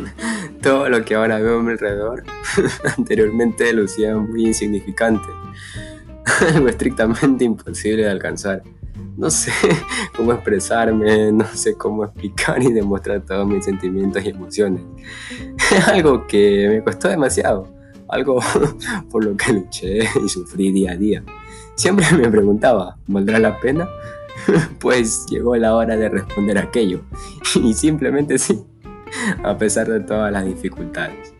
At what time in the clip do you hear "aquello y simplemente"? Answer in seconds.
26.58-28.38